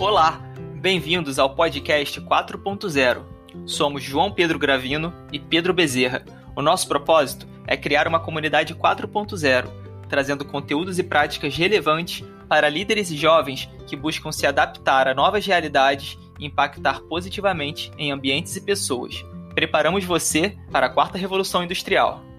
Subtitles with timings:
[0.00, 0.40] Olá,
[0.80, 3.22] bem-vindos ao podcast 4.0.
[3.66, 6.24] Somos João Pedro Gravino e Pedro Bezerra.
[6.56, 9.68] O nosso propósito é criar uma comunidade 4.0,
[10.08, 15.44] trazendo conteúdos e práticas relevantes para líderes e jovens que buscam se adaptar a novas
[15.44, 19.22] realidades e impactar positivamente em ambientes e pessoas.
[19.54, 22.29] Preparamos você para a quarta revolução industrial.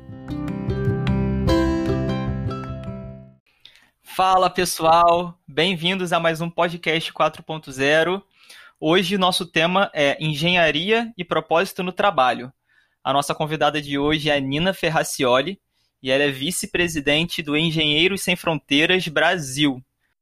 [4.13, 8.21] Fala pessoal, bem-vindos a mais um podcast 4.0.
[8.77, 12.51] Hoje nosso tema é Engenharia e Propósito no Trabalho.
[13.01, 15.61] A nossa convidada de hoje é a Nina Ferracioli
[16.03, 19.81] e ela é vice-presidente do Engenheiros Sem Fronteiras Brasil.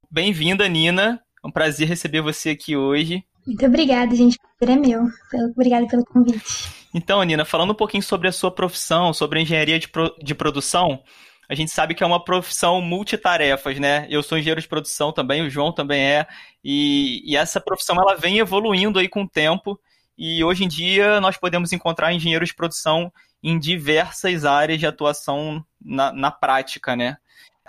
[0.09, 1.19] Bem-vinda, Nina.
[1.43, 3.23] É um prazer receber você aqui hoje.
[3.45, 4.35] Muito obrigada, gente.
[4.35, 5.07] O prazer é meu.
[5.55, 6.69] Obrigada pelo convite.
[6.93, 10.15] Então, Nina, falando um pouquinho sobre a sua profissão, sobre a engenharia de, pro...
[10.21, 11.01] de produção,
[11.49, 14.05] a gente sabe que é uma profissão multitarefas, né?
[14.07, 16.27] Eu sou engenheiro de produção também, o João também é,
[16.63, 19.79] e, e essa profissão ela vem evoluindo aí com o tempo,
[20.15, 25.65] e hoje em dia nós podemos encontrar engenheiros de produção em diversas áreas de atuação
[25.83, 27.17] na, na prática, né?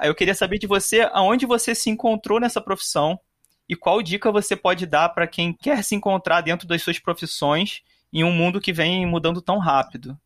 [0.03, 3.19] Eu queria saber de você aonde você se encontrou nessa profissão
[3.67, 7.81] e qual dica você pode dar para quem quer se encontrar dentro das suas profissões
[8.13, 10.19] em um mundo que vem mudando tão rápido.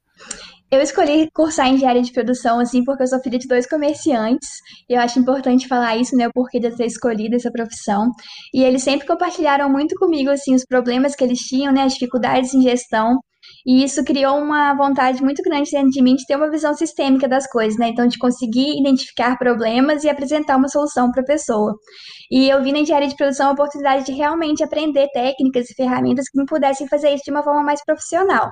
[0.75, 4.49] Eu escolhi cursar engenharia de produção, assim, porque eu sou filha de dois comerciantes,
[4.91, 8.11] e eu acho importante falar isso, né, o porquê de eu ter escolhido essa profissão.
[8.53, 12.53] E eles sempre compartilharam muito comigo, assim, os problemas que eles tinham, né, as dificuldades
[12.53, 13.21] em gestão,
[13.65, 17.29] e isso criou uma vontade muito grande dentro de mim de ter uma visão sistêmica
[17.29, 17.89] das coisas, né?
[17.89, 21.75] Então, de conseguir identificar problemas e apresentar uma solução para a pessoa.
[22.33, 26.25] E eu vi na engenharia de produção a oportunidade de realmente aprender técnicas e ferramentas
[26.29, 28.49] que me pudessem fazer isso de uma forma mais profissional.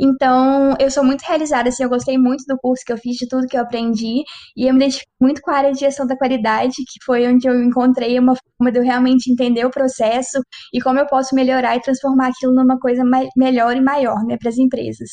[0.00, 3.26] Então, eu sou muito realizada, assim, eu gostei muito do curso que eu fiz, de
[3.28, 4.22] tudo que eu aprendi,
[4.56, 7.48] e eu me identifico muito com a área de gestão da qualidade, que foi onde
[7.48, 10.38] eu encontrei uma forma de eu realmente entender o processo
[10.72, 13.02] e como eu posso melhorar e transformar aquilo numa coisa
[13.36, 15.10] melhor e maior, né, para as empresas.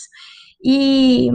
[0.63, 1.29] E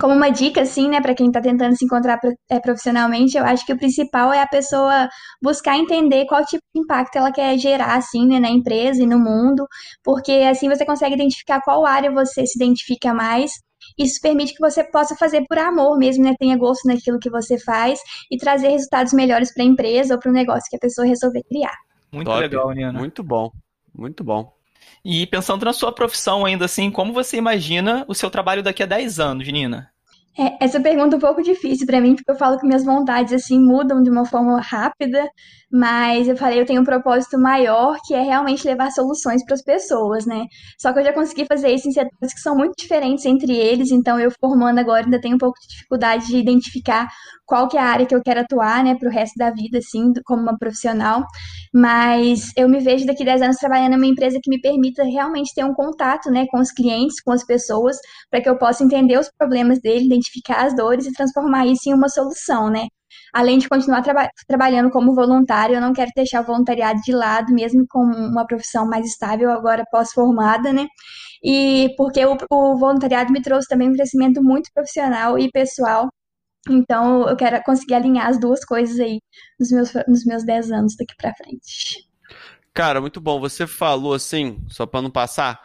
[0.00, 3.64] como uma dica, assim, né, para quem está tentando se encontrar é, profissionalmente, eu acho
[3.64, 5.08] que o principal é a pessoa
[5.42, 9.18] buscar entender qual tipo de impacto ela quer gerar, assim, né, na empresa e no
[9.18, 9.66] mundo,
[10.04, 13.52] porque assim você consegue identificar qual área você se identifica mais.
[13.98, 17.58] Isso permite que você possa fazer por amor mesmo, né, tenha gosto naquilo que você
[17.58, 17.98] faz
[18.30, 21.42] e trazer resultados melhores para a empresa ou para o negócio que a pessoa resolver
[21.48, 21.74] criar.
[22.12, 22.40] Muito Top.
[22.40, 22.92] legal, Nina.
[22.92, 23.50] Muito bom,
[23.94, 24.57] muito bom.
[25.04, 28.86] E pensando na sua profissão ainda assim, como você imagina o seu trabalho daqui a
[28.86, 29.90] 10 anos, Nina?
[30.38, 33.32] É, essa pergunta é um pouco difícil para mim, porque eu falo que minhas vontades
[33.32, 35.28] assim mudam de uma forma rápida,
[35.70, 39.62] mas eu falei, eu tenho um propósito maior, que é realmente levar soluções para as
[39.62, 40.44] pessoas, né?
[40.80, 43.90] Só que eu já consegui fazer isso em setores que são muito diferentes entre eles,
[43.90, 47.08] então eu formando agora ainda tenho um pouco de dificuldade de identificar
[47.46, 49.78] qual que é a área que eu quero atuar, né, para o resto da vida,
[49.78, 51.24] assim, como uma profissional.
[51.74, 55.02] Mas eu me vejo daqui a 10 anos trabalhando em uma empresa que me permita
[55.04, 57.96] realmente ter um contato, né, com os clientes, com as pessoas,
[58.30, 61.94] para que eu possa entender os problemas dele, identificar as dores e transformar isso em
[61.94, 62.86] uma solução, né?
[63.38, 67.54] Além de continuar traba trabalhando como voluntário, eu não quero deixar o voluntariado de lado,
[67.54, 70.88] mesmo com uma profissão mais estável, agora pós-formada, né?
[71.42, 76.08] E porque o, o voluntariado me trouxe também um crescimento muito profissional e pessoal
[76.68, 79.20] então, eu quero conseguir alinhar as duas coisas aí
[79.58, 82.04] nos meus, nos meus 10 anos daqui para frente.
[82.74, 83.40] Cara, muito bom.
[83.40, 85.62] Você falou assim, só para não passar,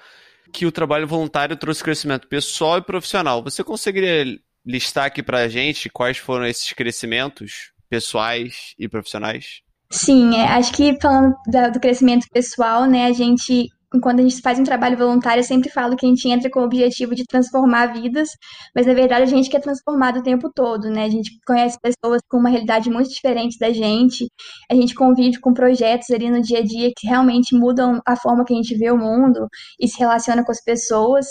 [0.52, 3.44] que o trabalho voluntário trouxe crescimento pessoal e profissional.
[3.44, 9.62] Você conseguiria listar aqui para a gente quais foram esses crescimentos pessoais e profissionais?
[9.92, 11.36] Sim, é, acho que falando
[11.72, 13.70] do crescimento pessoal, né, a gente
[14.02, 16.62] quando a gente faz um trabalho voluntário, eu sempre falo que a gente entra com
[16.62, 18.30] o objetivo de transformar vidas,
[18.76, 21.06] mas na verdade a gente quer transformar o tempo todo, né?
[21.06, 24.28] A gente conhece pessoas com uma realidade muito diferente da gente,
[24.70, 28.44] a gente convive com projetos ali no dia a dia que realmente mudam a forma
[28.46, 29.48] que a gente vê o mundo
[29.80, 31.28] e se relaciona com as pessoas.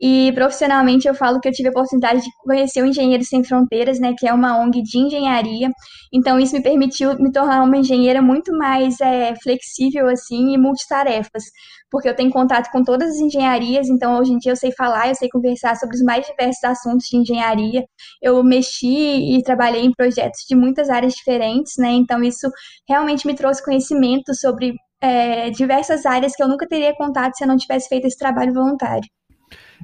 [0.00, 4.00] E profissionalmente eu falo que eu tive a oportunidade de conhecer o Engenheiros Sem Fronteiras,
[4.00, 5.70] né, que é uma ONG de engenharia.
[6.12, 11.44] Então isso me permitiu me tornar uma engenheira muito mais é, flexível assim e multitarefas,
[11.90, 13.88] porque eu tenho contato com todas as engenharias.
[13.88, 17.06] Então hoje em dia eu sei falar, eu sei conversar sobre os mais diversos assuntos
[17.06, 17.84] de engenharia.
[18.20, 21.92] Eu mexi e trabalhei em projetos de muitas áreas diferentes, né?
[21.92, 22.48] Então isso
[22.88, 27.48] realmente me trouxe conhecimento sobre é, diversas áreas que eu nunca teria contato se eu
[27.48, 29.04] não tivesse feito esse trabalho voluntário.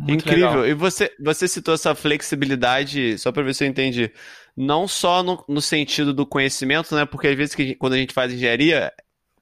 [0.01, 0.49] Muito Incrível.
[0.49, 0.69] Legal.
[0.69, 4.11] E você, você citou essa flexibilidade, só para ver se eu entendi,
[4.57, 7.05] não só no, no, sentido do conhecimento, né?
[7.05, 8.91] Porque às vezes que, quando a gente faz engenharia,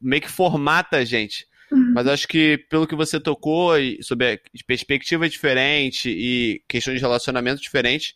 [0.00, 1.46] meio que formata a gente.
[1.70, 1.92] Uhum.
[1.94, 7.62] Mas acho que pelo que você tocou, sobre a perspectiva diferente e questões de relacionamento
[7.62, 8.14] diferente,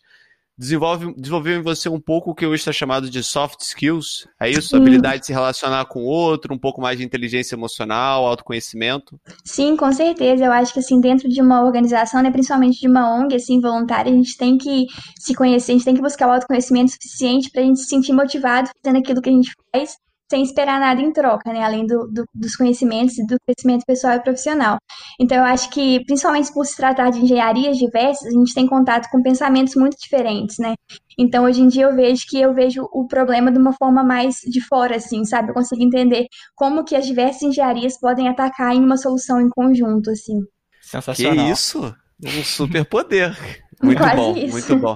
[0.57, 4.27] desenvolve, desenvolveu em você um pouco o que hoje está chamado de soft skills.
[4.39, 4.69] É isso?
[4.69, 4.77] Sim.
[4.77, 9.19] Habilidade de se relacionar com o outro, um pouco mais de inteligência emocional, autoconhecimento?
[9.43, 10.45] Sim, com certeza.
[10.45, 14.11] Eu acho que assim, dentro de uma organização, né, principalmente de uma ONG assim, voluntária,
[14.11, 14.85] a gente tem que
[15.19, 18.13] se conhecer, a gente tem que buscar o autoconhecimento suficiente para a gente se sentir
[18.13, 21.63] motivado fazendo aquilo que a gente faz sem esperar nada em troca, né?
[21.63, 24.77] Além do, do, dos conhecimentos e do crescimento pessoal e profissional.
[25.19, 29.09] Então, eu acho que, principalmente por se tratar de engenharias diversas, a gente tem contato
[29.11, 30.75] com pensamentos muito diferentes, né?
[31.17, 34.37] Então, hoje em dia, eu vejo que eu vejo o problema de uma forma mais
[34.45, 35.49] de fora, assim, sabe?
[35.49, 36.25] Eu consigo entender
[36.55, 40.39] como que as diversas engenharias podem atacar em uma solução em conjunto, assim.
[40.81, 41.45] Sensacional.
[41.45, 41.95] Que isso?
[42.23, 43.37] Um superpoder.
[43.81, 44.53] Muito Quase bom, isso.
[44.53, 44.95] muito bom.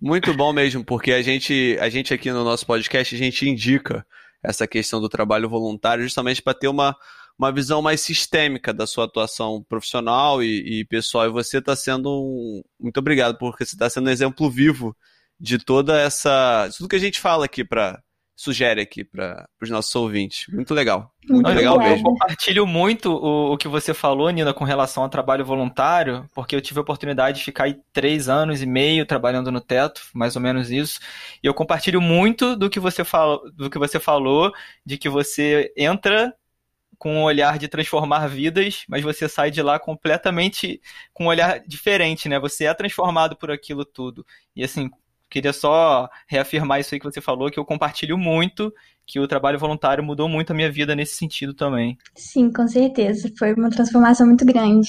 [0.00, 4.04] Muito bom mesmo, porque a gente, a gente aqui no nosso podcast, a gente indica
[4.44, 6.94] essa questão do trabalho voluntário, justamente para ter uma,
[7.38, 11.26] uma visão mais sistêmica da sua atuação profissional e, e pessoal.
[11.26, 12.62] E você está sendo um...
[12.78, 14.94] Muito obrigado, porque você está sendo um exemplo vivo
[15.40, 16.68] de toda essa.
[16.76, 18.00] tudo que a gente fala aqui para
[18.36, 20.46] sugere aqui para os nossos ouvintes.
[20.52, 21.12] Muito legal.
[21.28, 22.08] Muito Olha, legal eu, mesmo.
[22.08, 26.54] Eu compartilho muito o, o, que você falou, Nina, com relação ao trabalho voluntário, porque
[26.56, 30.34] eu tive a oportunidade de ficar aí três anos e meio trabalhando no teto, mais
[30.34, 30.98] ou menos isso.
[31.42, 34.52] E eu compartilho muito do que você, fala, do que você falou,
[34.84, 36.34] de que você entra
[36.98, 40.80] com um olhar de transformar vidas, mas você sai de lá completamente
[41.12, 42.38] com um olhar diferente, né?
[42.38, 44.24] Você é transformado por aquilo tudo.
[44.56, 44.90] E assim,
[45.34, 48.72] queria só reafirmar isso aí que você falou, que eu compartilho muito,
[49.04, 51.98] que o trabalho voluntário mudou muito a minha vida nesse sentido também.
[52.14, 53.28] Sim, com certeza.
[53.36, 54.88] Foi uma transformação muito grande.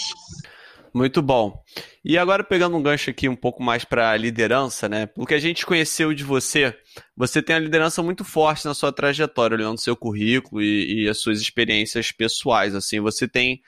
[0.94, 1.59] Muito bom.
[2.03, 5.07] E agora pegando um gancho aqui um pouco mais para liderança, né?
[5.07, 6.77] Porque a gente conheceu de você,
[7.18, 11.18] você tem a liderança muito forte na sua trajetória, olhando seu currículo e, e as
[11.18, 12.75] suas experiências pessoais.
[12.75, 13.62] Assim, você tem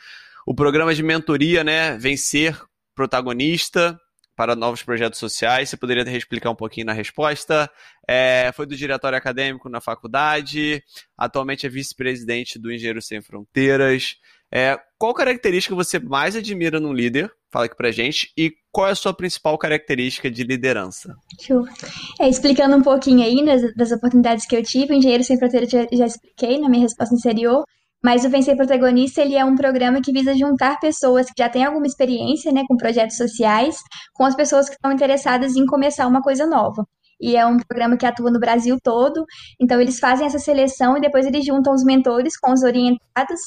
[0.45, 1.97] o programa de mentoria, né?
[1.97, 2.55] Vencer
[2.95, 3.99] protagonista,
[4.37, 5.67] para novos projetos sociais.
[5.67, 7.69] Você poderia explicar um pouquinho na resposta?
[8.07, 10.81] É, foi do diretório acadêmico na faculdade,
[11.17, 14.15] atualmente é vice-presidente do Engenheiros Sem Fronteiras.
[14.53, 17.29] É, qual característica você mais admira num líder?
[17.51, 18.31] Fala aqui pra gente.
[18.37, 21.15] E qual é a sua principal característica de liderança?
[21.41, 21.65] Show.
[22.21, 25.87] É, explicando um pouquinho aí das, das oportunidades que eu tive, Engenheiro Sem Fronteiras já,
[25.91, 27.63] já expliquei na minha resposta anterior.
[28.03, 31.65] Mas o Vencer Protagonista, ele é um programa que visa juntar pessoas que já têm
[31.65, 33.77] alguma experiência, né, com projetos sociais,
[34.13, 36.85] com as pessoas que estão interessadas em começar uma coisa nova.
[37.19, 39.25] E é um programa que atua no Brasil todo.
[39.59, 43.39] Então, eles fazem essa seleção e depois eles juntam os mentores com os orientados.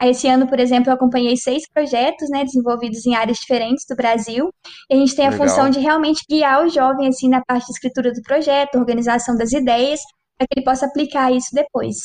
[0.00, 4.50] Esse ano, por exemplo, eu acompanhei seis projetos, né, desenvolvidos em áreas diferentes do Brasil.
[4.88, 5.48] E a gente tem a Legal.
[5.48, 9.52] função de realmente guiar o jovem, assim, na parte de escritura do projeto, organização das
[9.52, 10.00] ideias,
[10.38, 11.96] para que ele possa aplicar isso depois.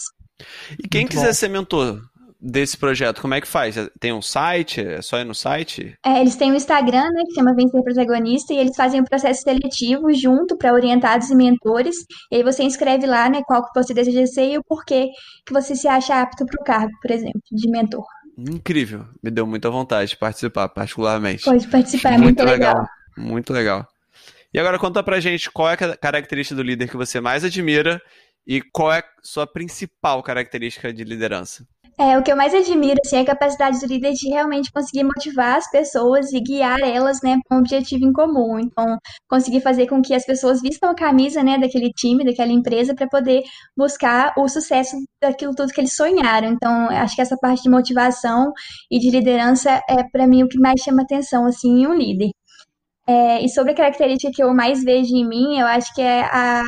[0.78, 1.34] E quem Muito quiser bom.
[1.34, 2.02] ser mentor
[2.42, 3.76] desse projeto, como é que faz?
[4.00, 4.82] Tem um site?
[4.82, 5.96] É só ir no site?
[6.04, 9.44] É, eles têm um Instagram, né, que chama Vencer Protagonista, e eles fazem um processo
[9.44, 11.96] seletivo junto para orientados e mentores.
[12.32, 15.10] E aí você inscreve lá, né, qual que você deseja ser e o porquê
[15.46, 18.06] que você se acha apto para o cargo, por exemplo, de mentor.
[18.38, 21.44] Incrível, me deu muita vontade de participar, particularmente.
[21.44, 22.74] Pode participar, é muito, muito legal.
[22.74, 22.88] legal.
[23.18, 23.88] Muito legal.
[24.54, 28.02] E agora conta pra gente qual é a característica do líder que você mais admira
[28.46, 31.66] e qual é a sua principal característica de liderança?
[32.00, 35.04] É, o que eu mais admiro assim, é a capacidade do líder de realmente conseguir
[35.04, 38.58] motivar as pessoas e guiar elas né, para um objetivo em comum.
[38.58, 38.98] Então,
[39.30, 43.08] conseguir fazer com que as pessoas vistam a camisa né, daquele time, daquela empresa, para
[43.08, 43.44] poder
[43.78, 46.48] buscar o sucesso daquilo tudo que eles sonharam.
[46.48, 48.52] Então, acho que essa parte de motivação
[48.90, 52.32] e de liderança é, para mim, o que mais chama atenção assim, em um líder.
[53.06, 56.22] É, e sobre a característica que eu mais vejo em mim, eu acho que é
[56.24, 56.64] a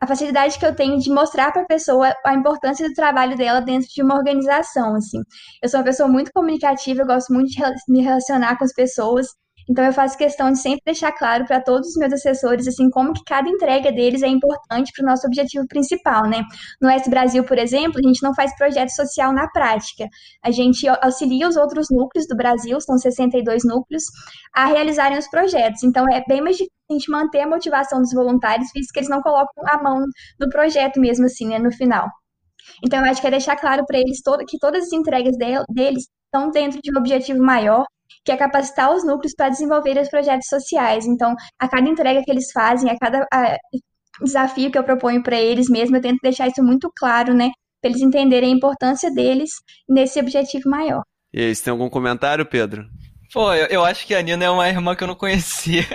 [0.00, 3.60] a facilidade que eu tenho de mostrar para a pessoa a importância do trabalho dela
[3.60, 5.18] dentro de uma organização, assim.
[5.62, 9.26] Eu sou uma pessoa muito comunicativa, eu gosto muito de me relacionar com as pessoas,
[9.68, 13.12] então eu faço questão de sempre deixar claro para todos os meus assessores assim como
[13.12, 16.42] que cada entrega deles é importante para o nosso objetivo principal, né?
[16.80, 20.08] No S Brasil, por exemplo, a gente não faz projeto social na prática.
[20.42, 24.04] A gente auxilia os outros núcleos do Brasil, são 62 núcleos,
[24.54, 25.82] a realizarem os projetos.
[25.82, 29.10] Então é bem mais difícil a gente manter a motivação dos voluntários, visto que eles
[29.10, 30.04] não colocam a mão
[30.40, 32.08] no projeto mesmo assim, né, no final.
[32.84, 36.04] Então, eu acho que é deixar claro para eles todo, que todas as entregas deles
[36.26, 37.84] estão dentro de um objetivo maior
[38.24, 41.06] que é capacitar os núcleos para desenvolver os projetos sociais.
[41.06, 43.56] Então, a cada entrega que eles fazem, a cada a,
[44.22, 47.50] desafio que eu proponho para eles mesmo, eu tento deixar isso muito claro, né?
[47.80, 49.50] Para eles entenderem a importância deles
[49.88, 51.02] nesse objetivo maior.
[51.32, 52.84] E aí, você tem algum comentário, Pedro?
[53.32, 55.84] Pô, eu, eu, acho que a Nina é uma irmã que eu não conhecia.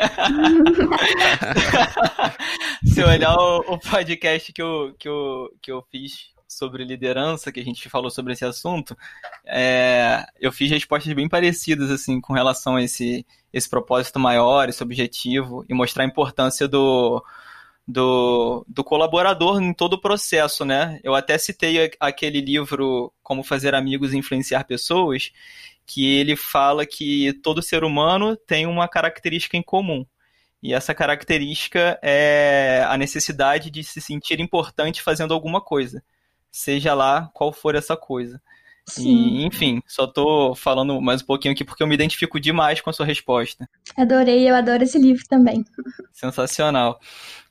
[2.85, 7.59] Se olhar o, o, podcast que eu, que, eu, que eu fiz sobre liderança, que
[7.59, 8.97] a gente falou sobre esse assunto,
[9.45, 14.83] é, eu fiz respostas bem parecidas, assim, com relação a esse, esse propósito maior, esse
[14.83, 17.23] objetivo, e mostrar a importância do,
[17.87, 20.99] do, do colaborador em todo o processo, né?
[21.03, 25.31] Eu até citei aquele livro Como Fazer Amigos e Influenciar Pessoas,
[25.85, 30.05] que ele fala que todo ser humano tem uma característica em comum.
[30.61, 36.01] E essa característica é a necessidade de se sentir importante fazendo alguma coisa,
[36.53, 38.39] seja lá qual for essa coisa.
[38.85, 39.09] Sim.
[39.09, 42.89] E, enfim, só tô falando mais um pouquinho aqui porque eu me identifico demais com
[42.89, 43.67] a sua resposta.
[43.97, 45.65] Adorei, eu adoro esse livro também.
[46.11, 46.99] Sensacional.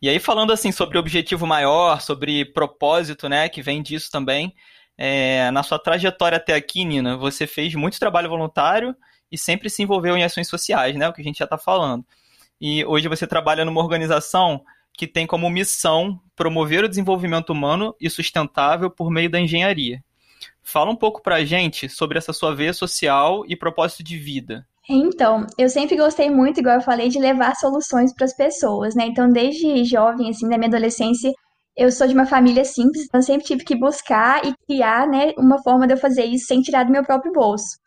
[0.01, 4.55] E aí, falando assim sobre objetivo maior, sobre propósito, né, que vem disso também,
[4.97, 8.95] é, na sua trajetória até aqui, Nina, você fez muito trabalho voluntário
[9.31, 12.05] e sempre se envolveu em ações sociais, né, o que a gente já está falando.
[12.61, 14.63] E hoje você trabalha numa organização
[14.97, 20.03] que tem como missão promover o desenvolvimento humano e sustentável por meio da engenharia.
[20.63, 24.67] Fala um pouco pra gente sobre essa sua veia social e propósito de vida.
[24.89, 29.07] Então, eu sempre gostei muito, igual eu falei, de levar soluções para as pessoas, né?
[29.07, 31.33] Então, desde jovem, assim, na minha adolescência,
[31.77, 35.63] eu sou de uma família simples, então sempre tive que buscar e criar, né, uma
[35.63, 37.79] forma de eu fazer isso sem tirar do meu próprio bolso.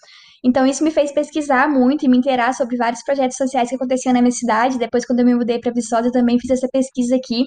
[0.45, 4.13] Então, isso me fez pesquisar muito e me inteirar sobre vários projetos sociais que aconteciam
[4.13, 4.77] na minha cidade.
[4.77, 7.45] Depois, quando eu me mudei para Viçosa, eu também fiz essa pesquisa aqui.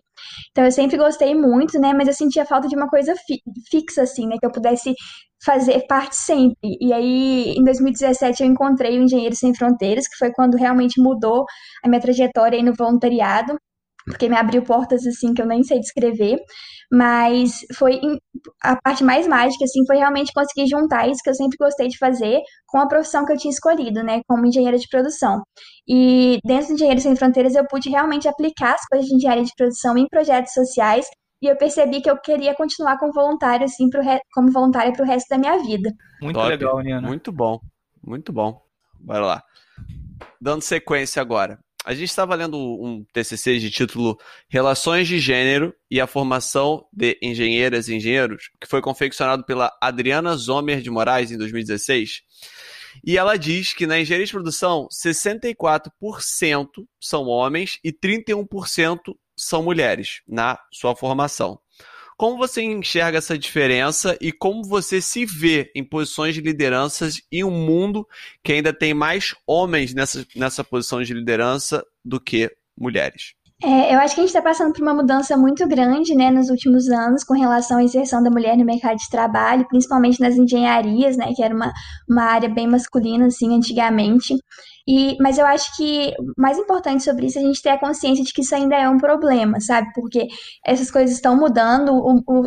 [0.51, 1.93] Então, eu sempre gostei muito, né?
[1.95, 3.39] Mas eu sentia falta de uma coisa fi
[3.71, 4.37] fixa, assim, né?
[4.41, 4.95] Que eu pudesse
[5.45, 6.57] fazer parte sempre.
[6.81, 11.45] E aí, em 2017, eu encontrei o Engenheiros Sem Fronteiras, que foi quando realmente mudou
[11.85, 13.57] a minha trajetória no voluntariado
[14.09, 16.39] porque me abriu portas assim que eu nem sei descrever,
[16.91, 18.01] mas foi
[18.63, 21.99] a parte mais mágica assim foi realmente conseguir juntar isso que eu sempre gostei de
[21.99, 25.43] fazer com a profissão que eu tinha escolhido, né, como engenheira de produção.
[25.87, 29.53] E dentro do Engenheiros Sem Fronteiras eu pude realmente aplicar as coisas de engenharia de
[29.57, 31.07] produção em projetos sociais
[31.41, 34.19] e eu percebi que eu queria continuar como voluntária assim pro re...
[34.33, 35.93] como voluntária para o resto da minha vida.
[36.21, 36.49] Muito Top.
[36.49, 37.01] legal, Nina.
[37.01, 37.61] Muito bom.
[38.05, 38.61] Muito bom.
[38.99, 39.43] Bora lá.
[40.41, 41.59] Dando sequência agora.
[41.89, 47.19] A gente estava lendo um TCC de título Relações de Gênero e a Formação de
[47.23, 52.21] Engenheiras e Engenheiros, que foi confeccionado pela Adriana Zomer de Moraes em 2016.
[53.03, 56.69] E ela diz que na engenharia de produção, 64%
[57.01, 58.99] são homens e 31%
[59.35, 61.59] são mulheres na sua formação.
[62.19, 67.45] Como você enxerga essa diferença e como você se vê em posições de lideranças em
[67.45, 68.05] um mundo
[68.43, 73.35] que ainda tem mais homens nessa, nessa posição de liderança do que mulheres?
[73.63, 76.49] É, eu acho que a gente está passando por uma mudança muito grande, né, nos
[76.49, 81.17] últimos anos com relação à inserção da mulher no mercado de trabalho, principalmente nas engenharias,
[81.17, 81.73] né, que era uma,
[82.09, 84.35] uma área bem masculina, assim, antigamente.
[84.89, 88.25] E, mas eu acho que mais importante sobre isso é a gente ter a consciência
[88.25, 89.91] de que isso ainda é um problema, sabe?
[89.95, 90.29] Porque
[90.65, 92.43] essas coisas estão mudando, o, o,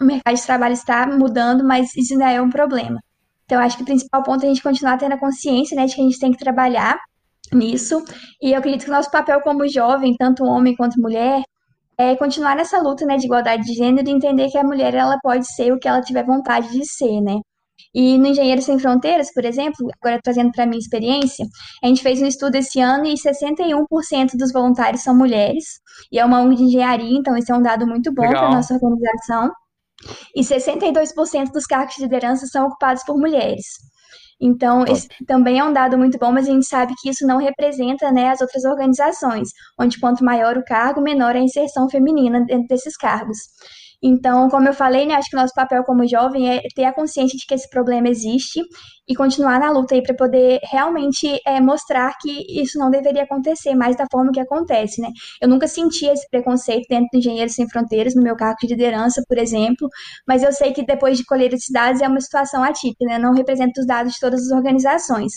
[0.00, 2.98] o mercado de trabalho está mudando, mas isso ainda é um problema.
[3.44, 5.84] Então, eu acho que o principal ponto é a gente continuar tendo a consciência, né,
[5.84, 6.98] de que a gente tem que trabalhar
[7.52, 8.02] nisso.
[8.40, 11.42] E eu acredito que o nosso papel como jovem, tanto homem quanto mulher,
[11.98, 15.18] é continuar nessa luta, né, de igualdade de gênero e entender que a mulher ela
[15.22, 17.38] pode ser o que ela tiver vontade de ser, né?
[17.94, 21.46] E no Engenheiros Sem Fronteiras, por exemplo, agora trazendo para a minha experiência,
[21.82, 25.64] a gente fez um estudo esse ano e 61% dos voluntários são mulheres,
[26.10, 28.54] e é uma ONG de engenharia, então esse é um dado muito bom para a
[28.54, 29.50] nossa organização.
[30.34, 33.64] E 62% dos cargos de liderança são ocupados por mulheres.
[34.40, 37.38] Então, esse também é um dado muito bom, mas a gente sabe que isso não
[37.38, 39.48] representa né, as outras organizações,
[39.78, 43.38] onde quanto maior o cargo, menor a inserção feminina dentro desses cargos.
[44.02, 47.36] Então, como eu falei, né, acho que nosso papel como jovem é ter a consciência
[47.38, 48.60] de que esse problema existe
[49.08, 53.74] e continuar na luta aí para poder realmente é, mostrar que isso não deveria acontecer
[53.74, 55.08] mais da forma que acontece, né?
[55.40, 59.22] Eu nunca senti esse preconceito dentro do Engenheiros Sem Fronteiras, no meu cargo de liderança,
[59.28, 59.88] por exemplo,
[60.26, 63.18] mas eu sei que depois de colher esses dados é uma situação atípica, né?
[63.18, 65.32] Não representa os dados de todas as organizações.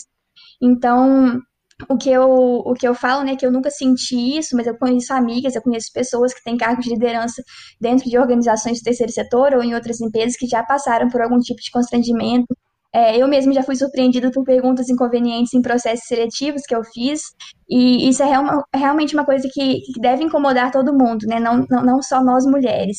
[0.60, 1.40] Então,
[1.88, 4.76] o que eu, o que eu falo, né, que eu nunca senti isso, mas eu
[4.76, 7.42] conheço amigas, eu conheço pessoas que têm cargos de liderança
[7.80, 11.38] dentro de organizações do terceiro setor ou em outras empresas que já passaram por algum
[11.38, 12.56] tipo de constrangimento.
[12.94, 17.20] É, eu mesmo já fui surpreendida por perguntas inconvenientes em processos seletivos que eu fiz,
[17.68, 21.66] e isso é real, realmente uma coisa que, que, deve incomodar todo mundo, né, não,
[21.68, 22.98] não, não só nós mulheres.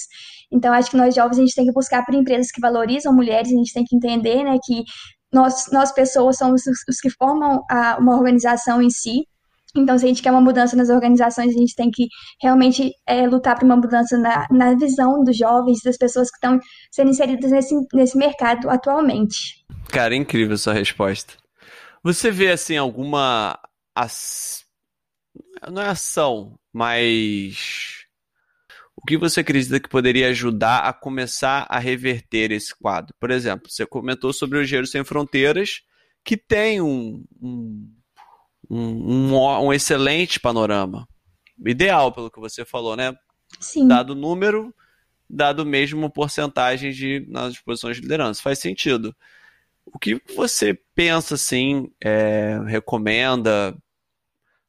[0.51, 3.51] Então, acho que nós jovens a gente tem que buscar por empresas que valorizam mulheres,
[3.51, 4.84] a gente tem que entender, né, que
[5.31, 9.27] nós, nós pessoas somos os, que formam a, uma organização em si.
[9.75, 12.07] Então, se a gente quer uma mudança nas organizações, a gente tem que
[12.41, 16.60] realmente é, lutar por uma mudança na, na visão dos jovens, das pessoas que estão
[16.91, 19.65] sendo inseridas nesse, nesse mercado atualmente.
[19.89, 21.34] Cara, incrível sua resposta.
[22.03, 23.60] Você vê, assim, alguma.
[25.69, 27.97] Não é ação, mas.
[29.00, 33.13] O que você acredita que poderia ajudar a começar a reverter esse quadro?
[33.20, 35.82] Por exemplo, você comentou sobre o Engenheiros Sem Fronteiras,
[36.25, 37.94] que tem um, um,
[38.70, 41.08] um, um, excelente panorama.
[41.63, 43.16] Ideal, pelo que você falou, né?
[43.60, 43.88] Sim.
[43.88, 44.74] Dado o número,
[45.30, 48.42] dado mesmo porcentagem de, nas posições de liderança.
[48.42, 49.16] Faz sentido.
[49.86, 53.77] O que você pensa, assim, é, recomenda,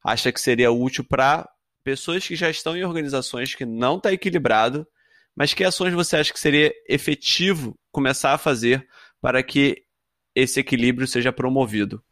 [0.05, 1.49] acha que seria útil para
[1.89, 4.87] pessoas que já estão em organizações que não está equilibrado,
[5.35, 8.87] mas que ações você acha que seria efetivo começar a fazer
[9.23, 9.85] para que
[10.35, 12.03] esse equilíbrio seja promovido?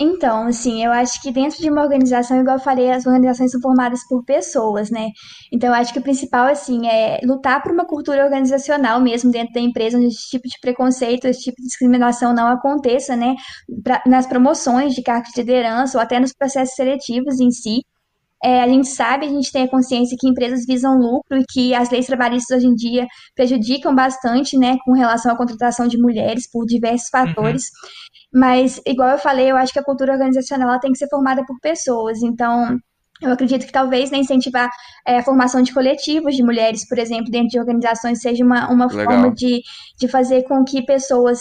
[0.00, 3.60] Então, assim, eu acho que dentro de uma organização, igual eu falei, as organizações são
[3.60, 5.08] formadas por pessoas, né?
[5.52, 9.52] Então, eu acho que o principal, assim, é lutar por uma cultura organizacional mesmo dentro
[9.52, 13.34] da empresa, onde esse tipo de preconceito, esse tipo de discriminação não aconteça, né?
[13.82, 17.80] Pra, nas promoções de cargos de liderança ou até nos processos seletivos em si.
[18.42, 21.74] É, a gente sabe, a gente tem a consciência que empresas visam lucro e que
[21.74, 26.50] as leis trabalhistas hoje em dia prejudicam bastante, né, com relação à contratação de mulheres
[26.50, 27.26] por diversos uhum.
[27.26, 27.62] fatores.
[27.62, 28.40] Uhum.
[28.40, 31.58] Mas, igual eu falei, eu acho que a cultura organizacional tem que ser formada por
[31.60, 32.22] pessoas.
[32.22, 32.78] Então,
[33.22, 34.68] eu acredito que talvez né, incentivar
[35.06, 38.90] é, a formação de coletivos de mulheres, por exemplo, dentro de organizações, seja uma, uma
[38.90, 39.62] forma de,
[39.98, 41.40] de fazer com que pessoas.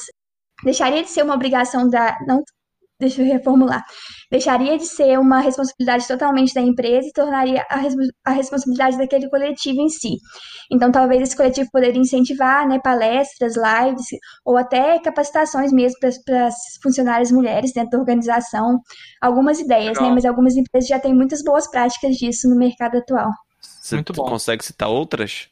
[0.64, 2.16] Deixaria de ser uma obrigação da.
[2.28, 2.42] Não,
[3.06, 3.84] deixa eu reformular
[4.34, 7.94] deixaria de ser uma responsabilidade totalmente da empresa e tornaria a, res
[8.26, 10.18] a responsabilidade daquele coletivo em si.
[10.72, 14.08] Então, talvez esse coletivo poderia incentivar né, palestras, lives
[14.44, 18.80] ou até capacitações mesmo para as funcionárias mulheres dentro da organização.
[19.22, 23.30] Algumas ideias, né, mas algumas empresas já têm muitas boas práticas disso no mercado atual.
[23.62, 24.26] Você Muito bom.
[24.26, 25.48] consegue citar outras?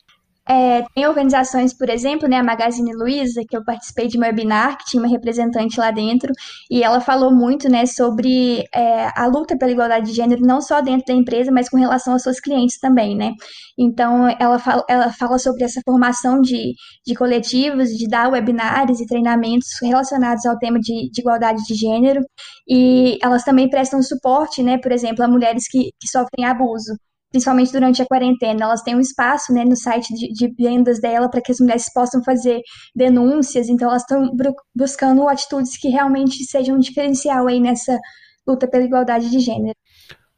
[0.50, 4.77] É, tem organizações, por exemplo, né, a Magazine Luiza, que eu participei de um webinar,
[4.77, 6.33] que tinha uma representante lá dentro,
[6.69, 10.81] e ela falou muito né, sobre é, a luta pela igualdade de gênero, não só
[10.81, 13.33] dentro da empresa, mas com relação aos seus clientes também, né?
[13.77, 16.74] Então, ela fala, ela fala sobre essa formação de,
[17.05, 22.21] de coletivos, de dar webinars e treinamentos relacionados ao tema de, de igualdade de gênero,
[22.67, 26.93] e elas também prestam suporte, né, por exemplo, a mulheres que, que sofrem abuso
[27.31, 31.29] principalmente durante a quarentena, elas têm um espaço né, no site de, de vendas dela
[31.29, 32.61] para que as mulheres possam fazer
[32.95, 34.29] denúncias, então elas estão
[34.75, 37.98] buscando atitudes que realmente sejam um diferencial aí nessa
[38.46, 39.75] luta pela igualdade de gênero.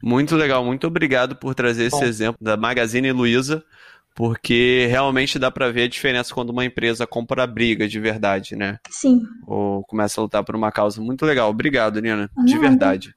[0.04, 1.98] Muito legal, muito obrigado por trazer Bom.
[1.98, 3.64] esse exemplo da Magazine Luiza,
[4.16, 8.56] porque realmente dá para ver a diferença quando uma empresa compra a briga de verdade,
[8.56, 8.78] né?
[8.90, 9.22] Sim.
[9.48, 11.02] Ou começa a lutar por uma causa.
[11.02, 13.16] Muito legal, obrigado, Nina, de verdade.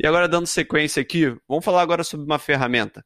[0.00, 3.04] E agora, dando sequência aqui, vamos falar agora sobre uma ferramenta.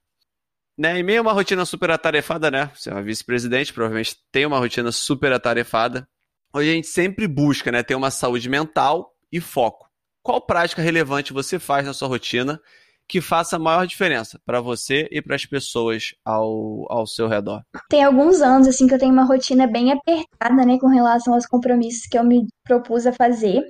[0.79, 2.71] Né, em meio a uma rotina super atarefada, né?
[2.75, 6.09] Você é uma vice-presidente, provavelmente tem uma rotina super atarefada.
[6.55, 9.87] Hoje a gente sempre busca né, ter uma saúde mental e foco.
[10.23, 12.61] Qual prática relevante você faz na sua rotina
[13.09, 17.63] que faça a maior diferença para você e para as pessoas ao, ao seu redor?
[17.89, 21.47] Tem alguns anos assim que eu tenho uma rotina bem apertada, né, com relação aos
[21.47, 23.63] compromissos que eu me propus a fazer.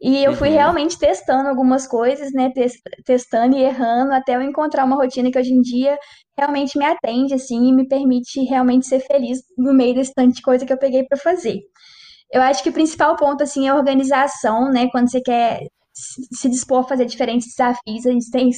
[0.00, 0.54] E eu fui uhum.
[0.54, 2.50] realmente testando algumas coisas, né?
[3.04, 5.98] Testando e errando até eu encontrar uma rotina que hoje em dia
[6.38, 10.42] realmente me atende, assim, e me permite realmente ser feliz no meio desse tanto de
[10.42, 11.58] coisa que eu peguei para fazer.
[12.32, 14.88] Eu acho que o principal ponto, assim, é a organização, né?
[14.90, 15.60] Quando você quer
[15.92, 18.56] se dispor a fazer diferentes desafios, a gente tem que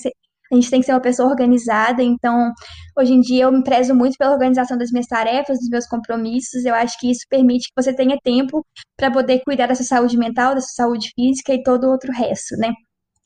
[0.52, 2.52] a gente tem que ser uma pessoa organizada, então
[2.98, 6.64] hoje em dia eu me prezo muito pela organização das minhas tarefas, dos meus compromissos.
[6.64, 8.64] Eu acho que isso permite que você tenha tempo
[8.96, 12.12] para poder cuidar da sua saúde mental, da sua saúde física e todo o outro
[12.12, 12.72] resto, né?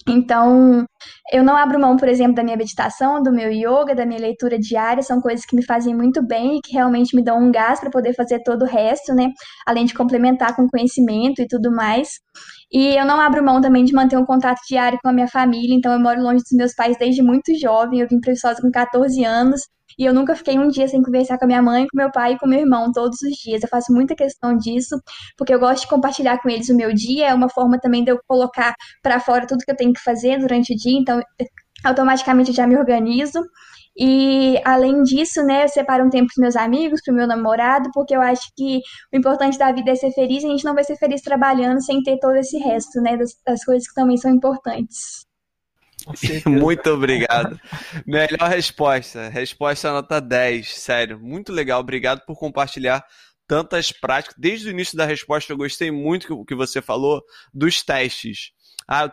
[0.08, 0.86] Então,
[1.32, 4.56] eu não abro mão, por exemplo, da minha meditação, do meu yoga, da minha leitura
[4.58, 7.80] diária, são coisas que me fazem muito bem e que realmente me dão um gás
[7.80, 9.32] para poder fazer todo o resto, né?
[9.66, 12.08] Além de complementar com conhecimento e tudo mais.
[12.72, 15.74] E eu não abro mão também de manter um contato diário com a minha família,
[15.74, 18.70] então eu moro longe dos meus pais desde muito jovem, eu vim para Viçosa com
[18.70, 19.62] 14 anos,
[19.98, 22.34] e eu nunca fiquei um dia sem conversar com a minha mãe, com meu pai
[22.34, 23.62] e com meu irmão, todos os dias.
[23.62, 25.00] Eu faço muita questão disso,
[25.36, 28.10] porque eu gosto de compartilhar com eles o meu dia, é uma forma também de
[28.10, 31.20] eu colocar para fora tudo que eu tenho que fazer durante o dia, então
[31.84, 33.40] automaticamente eu já me organizo.
[33.98, 37.90] E além disso, né, eu separo um tempo para meus amigos, para o meu namorado,
[37.94, 38.80] porque eu acho que
[39.12, 41.82] o importante da vida é ser feliz e a gente não vai ser feliz trabalhando
[41.82, 45.25] sem ter todo esse resto, né, das, das coisas que também são importantes.
[46.46, 47.60] Muito obrigado.
[48.06, 49.28] Melhor resposta.
[49.28, 50.74] Resposta nota 10.
[50.74, 51.80] Sério, muito legal.
[51.80, 53.04] Obrigado por compartilhar
[53.46, 54.34] tantas práticas.
[54.38, 58.50] Desde o início da resposta, eu gostei muito do que você falou dos testes.
[58.88, 59.12] Ah,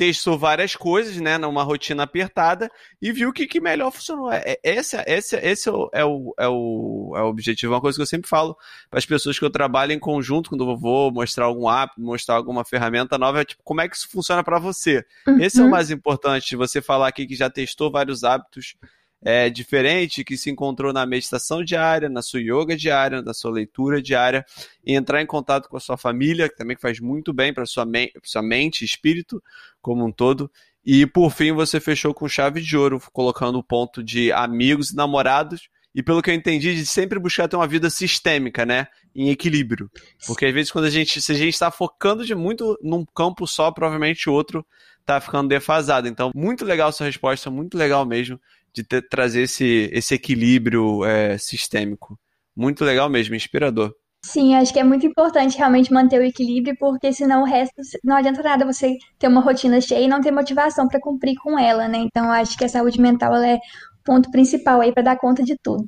[0.00, 2.70] testou várias coisas, né, numa rotina apertada
[3.02, 4.32] e viu o que, que melhor funcionou.
[4.32, 7.74] É, é, esse, esse, esse é, o, é, o, é, o, é o objetivo.
[7.74, 8.56] Uma coisa que eu sempre falo
[8.88, 12.36] para as pessoas que eu trabalho em conjunto, quando eu vou mostrar algum app, mostrar
[12.36, 15.04] alguma ferramenta nova, é tipo, como é que isso funciona para você?
[15.28, 15.38] Uhum.
[15.38, 18.76] Esse é o mais importante, você falar aqui que já testou vários hábitos
[19.22, 24.00] é, diferente que se encontrou na meditação diária, na sua yoga diária, na sua leitura
[24.00, 24.44] diária,
[24.84, 27.84] e entrar em contato com a sua família, que também faz muito bem para sua,
[27.84, 29.42] me sua mente espírito
[29.80, 30.50] como um todo.
[30.84, 34.96] E por fim, você fechou com chave de ouro, colocando o ponto de amigos e
[34.96, 35.68] namorados.
[35.94, 38.86] E pelo que eu entendi, de sempre buscar ter uma vida sistêmica, né?
[39.14, 39.90] Em equilíbrio.
[40.26, 43.46] Porque às vezes, quando a gente, se a gente está focando de muito num campo
[43.46, 44.64] só, provavelmente o outro
[45.04, 46.06] tá ficando defasado.
[46.06, 48.40] Então, muito legal sua resposta, muito legal mesmo
[48.74, 52.18] de ter, trazer esse, esse equilíbrio é, sistêmico.
[52.56, 53.94] Muito legal mesmo, inspirador.
[54.22, 58.16] Sim, acho que é muito importante realmente manter o equilíbrio, porque senão o resto não
[58.16, 61.88] adianta nada você ter uma rotina cheia e não ter motivação para cumprir com ela,
[61.88, 61.98] né?
[61.98, 63.60] Então acho que a saúde mental é o
[64.04, 65.86] ponto principal aí para dar conta de tudo.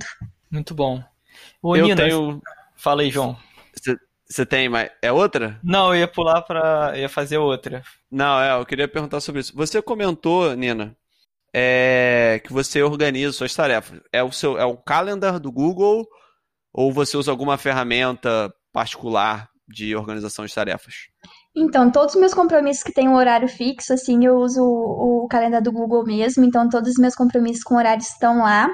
[0.51, 1.03] Muito bom.
[1.63, 2.41] Ô, eu Nina, tenho...
[2.75, 3.37] fala aí, João.
[4.27, 5.61] Você tem, mas é outra?
[5.63, 7.83] Não, eu ia pular para, ia fazer outra.
[8.11, 9.55] Não, é, eu queria perguntar sobre isso.
[9.55, 10.97] Você comentou, Nina,
[11.55, 14.01] é, que você organiza suas tarefas.
[14.13, 16.07] É o seu, é o calendar do Google
[16.73, 21.12] ou você usa alguma ferramenta particular de organização de tarefas?
[21.55, 25.29] Então, todos os meus compromissos que têm um horário fixo, assim, eu uso o, o
[25.29, 28.71] calendário do Google mesmo, então todos os meus compromissos com horário estão lá.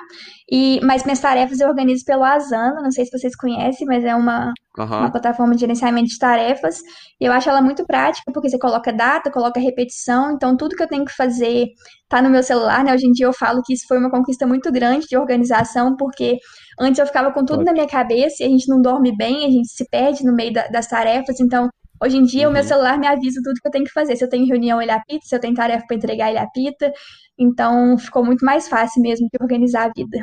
[0.50, 4.14] E, mas minhas tarefas eu organizo pelo Asana, não sei se vocês conhecem, mas é
[4.14, 4.84] uma, uhum.
[4.84, 6.78] uma plataforma de gerenciamento de tarefas.
[7.20, 10.82] E eu acho ela muito prática, porque você coloca data, coloca repetição, então tudo que
[10.82, 11.66] eu tenho que fazer
[12.08, 12.94] tá no meu celular, né?
[12.94, 16.38] Hoje em dia eu falo que isso foi uma conquista muito grande de organização, porque
[16.80, 19.50] antes eu ficava com tudo na minha cabeça e a gente não dorme bem, a
[19.50, 21.68] gente se perde no meio da, das tarefas, então
[22.02, 22.50] Hoje em dia, uhum.
[22.50, 22.68] o meu uhum.
[22.68, 24.16] celular me avisa tudo que eu tenho que fazer.
[24.16, 25.26] Se eu tenho reunião, ele apita.
[25.26, 26.92] Se eu tenho tarefa para entregar, ele apita.
[27.38, 30.18] Então, ficou muito mais fácil mesmo de organizar a vida.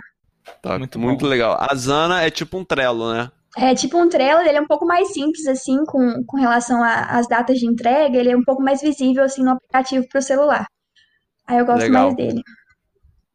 [0.62, 1.58] Tá, muito, muito legal.
[1.60, 3.32] A Zana é tipo um Trello, né?
[3.58, 7.28] É tipo um Trello, ele é um pouco mais simples, assim, com, com relação às
[7.28, 8.18] datas de entrega.
[8.18, 10.68] Ele é um pouco mais visível, assim, no aplicativo para o celular.
[11.48, 12.04] Aí eu gosto legal.
[12.06, 12.42] mais dele.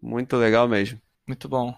[0.01, 1.01] Muito legal mesmo.
[1.27, 1.75] Muito bom.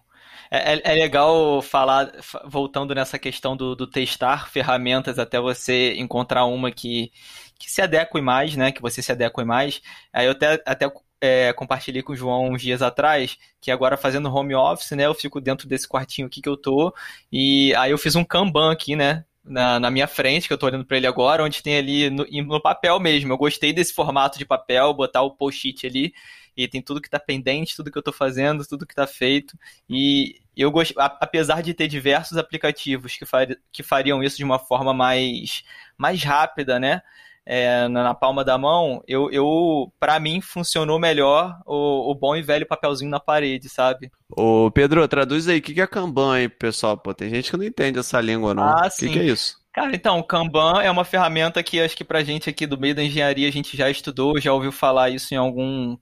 [0.50, 2.12] É, é, é, legal falar,
[2.44, 7.10] voltando nessa questão do, do, testar ferramentas até você encontrar uma que,
[7.58, 8.70] que se adeque mais, né?
[8.70, 9.80] Que você se adeque mais.
[10.12, 14.34] Aí eu até, até é, compartilhei com o João uns dias atrás, que agora fazendo
[14.34, 15.06] home office, né?
[15.06, 16.92] Eu fico dentro desse quartinho aqui que eu tô.
[17.32, 19.24] E aí eu fiz um Kanban aqui, né?
[19.44, 22.24] Na, na, minha frente, que eu tô olhando para ele agora, onde tem ali no,
[22.24, 23.32] no, papel mesmo.
[23.32, 26.12] Eu gostei desse formato de papel, botar o post-it ali
[26.56, 29.56] e tem tudo que está pendente, tudo que eu estou fazendo, tudo que está feito.
[29.88, 34.58] E eu gosto, apesar de ter diversos aplicativos que, far, que fariam isso de uma
[34.58, 35.64] forma mais,
[35.96, 37.02] mais rápida, né?
[37.44, 42.42] É, na, palma da mão, eu, eu para mim funcionou melhor o, o, bom e
[42.42, 44.12] velho papelzinho na parede, sabe?
[44.30, 46.96] Ô Pedro, traduz aí, o que, que é Kanban aí, pessoal?
[46.96, 48.62] Pô, tem gente que não entende essa língua, não.
[48.62, 49.60] Ah, o que, que é isso?
[49.72, 52.94] Cara, então, o Kanban é uma ferramenta que acho que pra gente aqui do meio
[52.94, 55.96] da engenharia a gente já estudou, já ouviu falar isso em algum,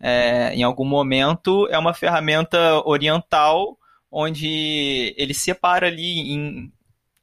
[0.00, 1.66] é, em algum momento.
[1.70, 3.78] É uma ferramenta oriental
[4.10, 6.72] onde ele separa ali em,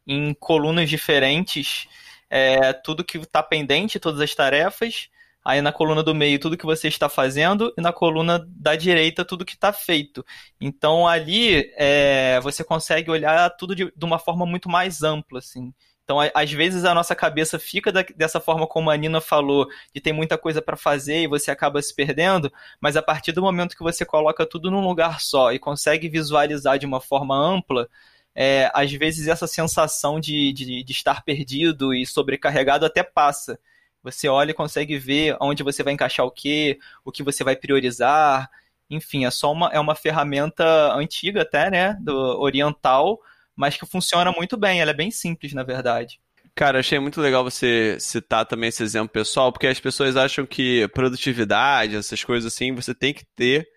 [0.05, 1.87] em colunas diferentes
[2.29, 5.07] é, tudo que está pendente, todas as tarefas.
[5.45, 9.25] Aí na coluna do meio, tudo que você está fazendo, e na coluna da direita,
[9.25, 10.25] tudo que está feito.
[10.59, 15.39] Então ali é, você consegue olhar tudo de, de uma forma muito mais ampla.
[15.39, 15.71] Assim.
[16.03, 20.01] Então, às vezes a nossa cabeça fica da, dessa forma como a Nina falou, de
[20.01, 23.75] ter muita coisa para fazer e você acaba se perdendo, mas a partir do momento
[23.75, 27.87] que você coloca tudo num lugar só e consegue visualizar de uma forma ampla,
[28.35, 33.59] é, às vezes essa sensação de, de, de estar perdido e sobrecarregado até passa.
[34.03, 37.55] Você olha e consegue ver onde você vai encaixar o que, o que você vai
[37.55, 38.49] priorizar.
[38.89, 43.21] Enfim, é só uma, é uma ferramenta antiga até, né, do oriental,
[43.55, 44.81] mas que funciona muito bem.
[44.81, 46.19] Ela é bem simples, na verdade.
[46.55, 50.87] Cara, achei muito legal você citar também esse exemplo pessoal, porque as pessoas acham que
[50.89, 53.67] produtividade, essas coisas assim, você tem que ter,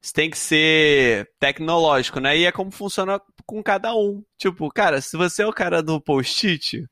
[0.00, 2.36] você tem que ser tecnológico, né?
[2.36, 4.22] E é como funciona com cada um.
[4.36, 6.84] Tipo, cara, se você é o cara do post-it,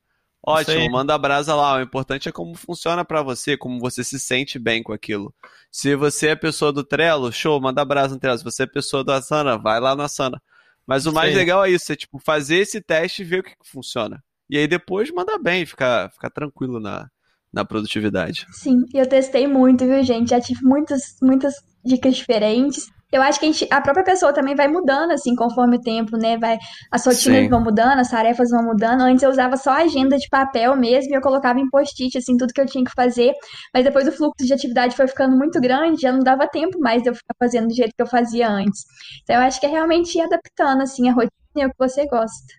[0.43, 1.77] ótimo, manda a brasa lá.
[1.77, 5.35] O importante é como funciona para você, como você se sente bem com aquilo.
[5.71, 8.39] Se você é pessoa do Trello, show, manda a brasa no Trello.
[8.39, 10.41] Se você é pessoa do Asana, vai lá no Asana.
[10.89, 11.37] Mas o mais Sim.
[11.37, 14.25] legal é isso, é tipo fazer esse teste e ver o que, que funciona.
[14.49, 17.11] E aí depois mandar bem, ficar, ficar tranquilo na,
[17.53, 18.47] na produtividade.
[18.51, 20.31] Sim, eu testei muito, viu, gente?
[20.31, 24.55] Já tive muitas, muitas dicas diferentes eu acho que a, gente, a, própria pessoa também
[24.55, 26.37] vai mudando, assim, conforme o tempo, né?
[26.37, 26.59] Vai,
[26.91, 27.49] as rotinas Sim.
[27.49, 29.01] vão mudando, as tarefas vão mudando.
[29.01, 32.53] Antes eu usava só agenda de papel mesmo e eu colocava em post-it, assim, tudo
[32.53, 33.33] que eu tinha que fazer.
[33.73, 37.03] Mas depois o fluxo de atividade foi ficando muito grande, já não dava tempo mais
[37.03, 38.85] de eu ficar fazendo do jeito que eu fazia antes.
[39.23, 42.07] Então eu acho que é realmente ir adaptando, assim, a rotina e o que você
[42.07, 42.55] gosta.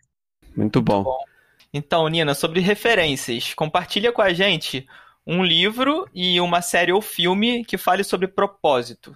[0.57, 0.95] Muito bom.
[0.95, 1.29] Muito bom.
[1.71, 4.87] Então, Nina, sobre referências, compartilha com a gente
[5.27, 9.15] um livro e uma série ou filme que fale sobre propósito.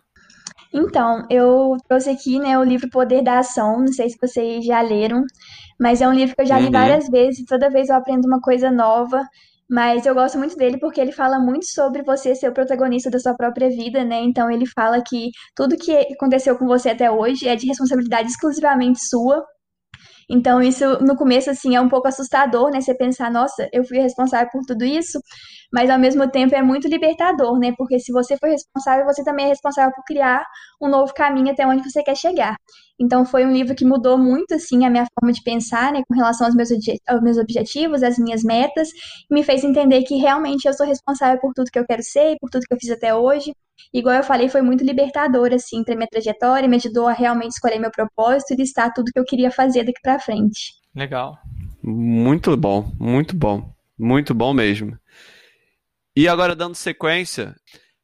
[0.73, 4.81] Então, eu trouxe aqui, né, o livro Poder da Ação, não sei se vocês já
[4.81, 5.23] leram,
[5.79, 6.71] mas é um livro que eu já li uhum.
[6.71, 9.23] várias vezes, toda vez eu aprendo uma coisa nova,
[9.69, 13.19] mas eu gosto muito dele porque ele fala muito sobre você ser o protagonista da
[13.19, 14.21] sua própria vida, né?
[14.21, 18.99] Então ele fala que tudo que aconteceu com você até hoje é de responsabilidade exclusivamente
[19.07, 19.43] sua,
[20.29, 22.81] então, isso no começo, assim, é um pouco assustador, né?
[22.81, 25.19] Você pensar, nossa, eu fui responsável por tudo isso,
[25.73, 27.73] mas ao mesmo tempo é muito libertador, né?
[27.75, 30.45] Porque se você foi responsável, você também é responsável por criar
[30.79, 32.55] um novo caminho até onde você quer chegar.
[32.99, 36.03] Então, foi um livro que mudou muito, assim, a minha forma de pensar, né?
[36.07, 36.69] Com relação aos meus,
[37.07, 38.88] aos meus objetivos, às minhas metas,
[39.29, 42.38] e me fez entender que realmente eu sou responsável por tudo que eu quero ser,
[42.39, 43.51] por tudo que eu fiz até hoje.
[43.91, 47.79] Igual eu falei, foi muito libertador, assim, pra minha trajetória, me ajudou a realmente escolher
[47.79, 50.73] meu propósito e listar tudo que eu queria fazer daqui pra frente.
[50.95, 51.36] Legal.
[51.81, 53.73] Muito bom, muito bom.
[53.97, 54.97] Muito bom mesmo.
[56.15, 57.56] E agora, dando sequência,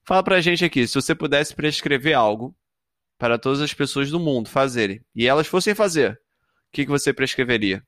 [0.03, 2.55] fala pra gente aqui, se você pudesse prescrever algo
[3.19, 7.13] para todas as pessoas do mundo fazerem, e elas fossem fazer, o que, que você
[7.13, 7.83] prescreveria?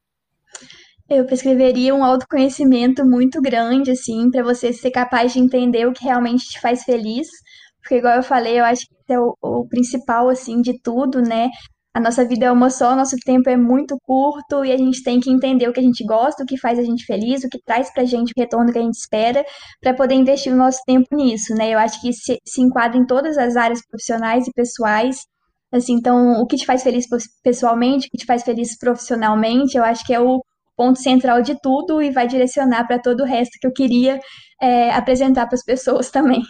[1.10, 6.04] Eu prescreveria um autoconhecimento muito grande, assim, para você ser capaz de entender o que
[6.04, 7.28] realmente te faz feliz,
[7.82, 11.50] porque, igual eu falei, eu acho que é o, o principal, assim, de tudo, né?
[11.94, 15.20] A nossa vida é uma só, nosso tempo é muito curto e a gente tem
[15.20, 17.62] que entender o que a gente gosta, o que faz a gente feliz, o que
[17.62, 19.44] traz pra gente o retorno que a gente espera,
[19.82, 21.72] para poder investir o nosso tempo nisso, né?
[21.74, 25.18] Eu acho que se, se enquadra em todas as áreas profissionais e pessoais.
[25.70, 27.06] Assim, então, o que te faz feliz
[27.44, 30.42] pessoalmente, o que te faz feliz profissionalmente, eu acho que é o
[30.78, 34.20] ponto central de tudo e vai direcionar para todo o resto que eu queria
[34.62, 36.42] é, apresentar para as pessoas também.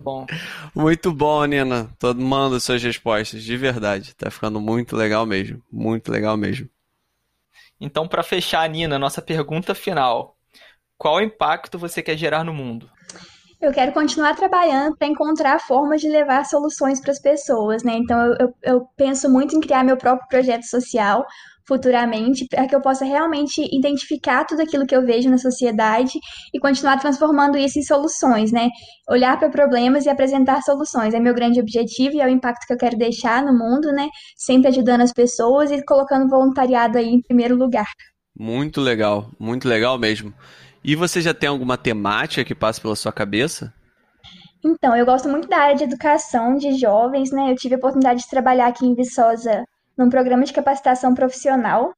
[0.00, 0.26] Bom.
[0.74, 1.90] Muito bom, Nina.
[1.98, 4.14] Todo mundo suas respostas, de verdade.
[4.14, 5.62] Tá ficando muito legal mesmo.
[5.70, 6.68] Muito legal mesmo.
[7.78, 10.36] Então, para fechar, Nina, nossa pergunta final.
[10.96, 12.90] Qual impacto você quer gerar no mundo?
[13.60, 17.92] Eu quero continuar trabalhando para encontrar formas de levar soluções para as pessoas, né?
[17.94, 21.26] Então, eu, eu, eu penso muito em criar meu próprio projeto social,
[21.70, 26.18] futuramente, para que eu possa realmente identificar tudo aquilo que eu vejo na sociedade
[26.52, 28.68] e continuar transformando isso em soluções, né?
[29.08, 31.14] Olhar para problemas e apresentar soluções.
[31.14, 34.08] É meu grande objetivo e é o impacto que eu quero deixar no mundo, né?
[34.36, 37.86] Sempre ajudando as pessoas e colocando voluntariado aí em primeiro lugar.
[38.36, 40.34] Muito legal, muito legal mesmo.
[40.82, 43.72] E você já tem alguma temática que passa pela sua cabeça?
[44.64, 47.52] Então, eu gosto muito da área de educação de jovens, né?
[47.52, 49.64] Eu tive a oportunidade de trabalhar aqui em Viçosa
[50.00, 51.92] num programa de capacitação profissional,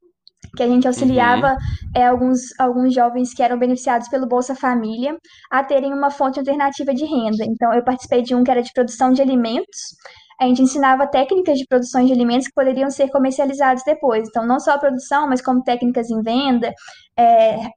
[0.56, 1.56] que a gente auxiliava uhum.
[1.94, 5.16] é, alguns, alguns jovens que eram beneficiados pelo Bolsa Família
[5.50, 7.44] a terem uma fonte alternativa de renda.
[7.44, 9.94] Então, eu participei de um que era de produção de alimentos.
[10.40, 14.28] A gente ensinava técnicas de produção de alimentos que poderiam ser comercializados depois.
[14.28, 16.72] Então, não só a produção, mas como técnicas em venda,
[17.16, 17.68] é,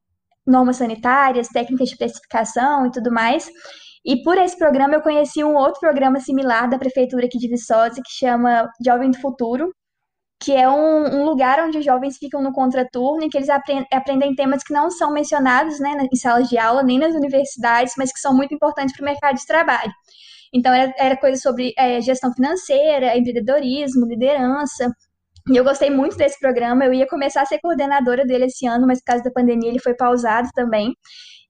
[0.46, 3.48] normas sanitárias, técnicas de precificação e tudo mais.
[4.04, 7.96] E por esse programa eu conheci um outro programa similar da prefeitura aqui de Viçosa,
[7.96, 9.72] que chama Jovem do Futuro,
[10.40, 13.88] que é um, um, lugar onde os jovens ficam no contraturno e que eles aprendem,
[13.92, 18.12] aprendem temas que não são mencionados né, em salas de aula, nem nas universidades, mas
[18.12, 19.92] que são muito importantes para o mercado de trabalho.
[20.54, 24.92] Então, era, era coisa sobre é, gestão financeira, empreendedorismo, liderança.
[25.50, 26.86] E eu gostei muito desse programa.
[26.86, 29.80] Eu ia começar a ser coordenadora dele esse ano, mas por causa da pandemia ele
[29.80, 30.94] foi pausado também.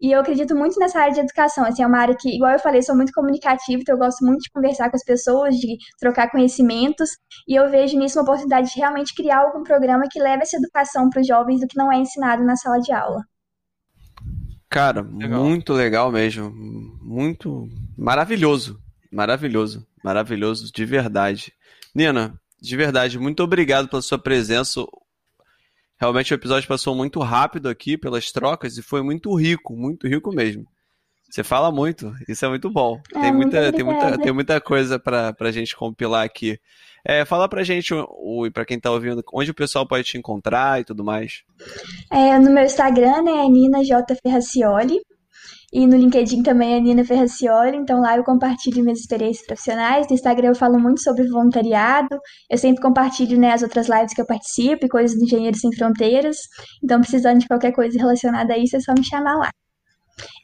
[0.01, 1.65] E eu acredito muito nessa área de educação.
[1.65, 4.41] Assim, é uma área que, igual eu falei, sou muito comunicativa, então eu gosto muito
[4.41, 7.11] de conversar com as pessoas, de trocar conhecimentos.
[7.47, 11.09] E eu vejo nisso uma oportunidade de realmente criar algum programa que leve essa educação
[11.09, 13.23] para os jovens do que não é ensinado na sala de aula.
[14.69, 15.43] Cara, legal.
[15.43, 16.51] muito legal mesmo.
[16.51, 18.77] Muito maravilhoso.
[19.11, 19.87] Maravilhoso.
[20.03, 21.53] Maravilhoso, de verdade.
[21.95, 24.81] Nina, de verdade, muito obrigado pela sua presença.
[25.97, 30.31] Realmente o episódio passou muito rápido aqui pelas trocas e foi muito rico, muito rico
[30.31, 30.65] mesmo.
[31.29, 33.01] Você fala muito, isso é muito bom.
[33.13, 36.59] É, tem, muita, tem, muita, tem muita coisa pra, pra gente compilar aqui.
[37.03, 37.93] É, fala pra gente,
[38.53, 41.43] pra quem tá ouvindo, onde o pessoal pode te encontrar e tudo mais.
[42.11, 44.15] É, no meu Instagram, né, é Nina J.
[44.15, 45.01] Ferracioli.
[45.75, 50.07] E no LinkedIn também é Nina Ferracioli, então lá eu compartilho minhas experiências profissionais.
[50.07, 52.17] No Instagram eu falo muito sobre voluntariado.
[52.49, 55.75] Eu sempre compartilho né, as outras lives que eu participo e coisas do Engenheiros Sem
[55.75, 56.37] Fronteiras.
[56.81, 59.49] Então, precisando de qualquer coisa relacionada a isso, é só me chamar lá.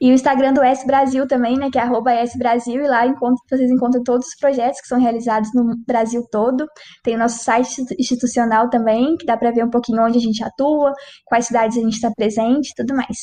[0.02, 3.08] E o Instagram do S Brasil também, né, que é arroba S Brasil, e lá
[3.08, 6.68] encontro, vocês encontram todos os projetos que são realizados no Brasil todo.
[7.06, 10.44] Tem o nosso site institucional também, que dá para ver um pouquinho onde a gente
[10.44, 10.92] atua,
[11.24, 13.18] quais cidades a gente está presente tudo mais.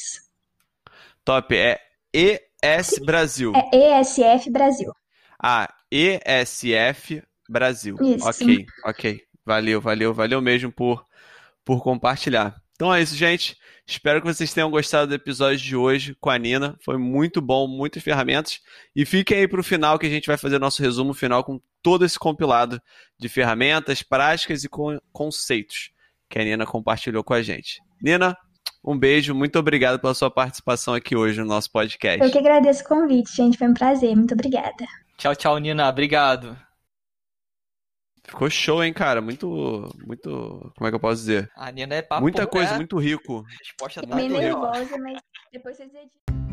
[1.23, 1.55] Top.
[1.55, 3.53] É ES Brasil.
[3.55, 4.93] É ESF Brasil.
[5.43, 7.97] Ah, ESF Brasil.
[8.01, 8.29] Isso.
[8.29, 9.23] Ok, ok.
[9.45, 11.07] Valeu, valeu, valeu mesmo por,
[11.65, 12.61] por compartilhar.
[12.75, 13.57] Então é isso, gente.
[13.87, 16.77] Espero que vocês tenham gostado do episódio de hoje com a Nina.
[16.85, 18.61] Foi muito bom, muitas ferramentas.
[18.95, 21.59] E fiquem aí para o final que a gente vai fazer nosso resumo final com
[21.83, 22.81] todo esse compilado
[23.19, 24.69] de ferramentas, práticas e
[25.11, 25.91] conceitos
[26.29, 27.81] que a Nina compartilhou com a gente.
[28.03, 28.37] Nina,
[28.85, 32.23] um beijo, muito obrigado pela sua participação aqui hoje no nosso podcast.
[32.23, 33.59] Eu que agradeço o convite, gente.
[33.59, 34.15] Foi um prazer.
[34.15, 34.87] Muito obrigada.
[35.17, 35.89] Tchau, tchau, Nina.
[35.89, 36.57] Obrigado.
[38.25, 39.21] Ficou show, hein, cara?
[39.21, 40.73] Muito, muito.
[40.77, 41.51] Como é que eu posso dizer?
[41.57, 42.77] A Nina é papo Muita coisa, é...
[42.77, 43.45] muito rico.
[43.47, 45.19] A resposta tá Fico meio nervosa, mas
[45.51, 46.48] depois vocês editam.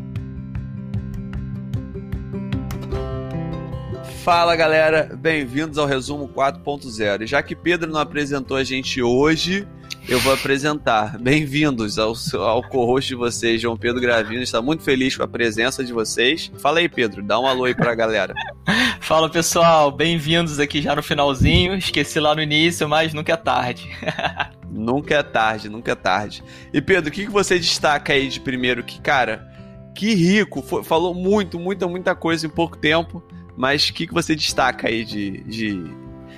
[4.26, 7.28] Fala galera, bem-vindos ao resumo 4.0.
[7.28, 9.64] Já que Pedro não apresentou a gente hoje,
[10.08, 11.16] eu vou apresentar.
[11.16, 14.42] Bem-vindos ao, ao co-host de vocês, João Pedro Gravino.
[14.42, 16.50] Está muito feliz com a presença de vocês.
[16.58, 18.34] Fala aí, Pedro, dá um alô aí pra galera.
[18.98, 21.76] Fala pessoal, bem-vindos aqui já no finalzinho.
[21.76, 23.88] Esqueci lá no início, mas nunca é tarde.
[24.68, 26.42] nunca é tarde, nunca é tarde.
[26.72, 28.82] E Pedro, o que, que você destaca aí de primeiro?
[28.82, 29.48] Que, cara,
[29.94, 33.22] que rico, foi, falou muito, muita, muita coisa em pouco tempo.
[33.56, 35.84] Mas o que, que você destaca aí de, de,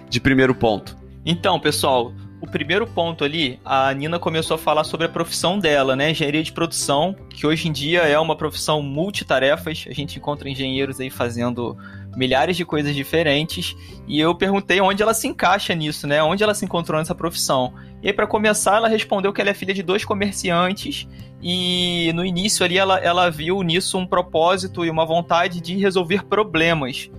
[0.08, 0.96] de primeiro ponto?
[1.24, 5.96] Então, pessoal, o primeiro ponto ali, a Nina começou a falar sobre a profissão dela,
[5.96, 6.12] né?
[6.12, 9.86] Engenharia de produção, que hoje em dia é uma profissão multitarefas.
[9.88, 11.76] A gente encontra engenheiros aí fazendo
[12.16, 13.76] milhares de coisas diferentes.
[14.06, 16.22] E eu perguntei onde ela se encaixa nisso, né?
[16.22, 17.74] Onde ela se encontrou nessa profissão.
[18.00, 21.08] E aí, para começar, ela respondeu que ela é filha de dois comerciantes.
[21.42, 26.24] E no início ali, ela, ela viu nisso um propósito e uma vontade de resolver
[26.24, 27.10] problemas.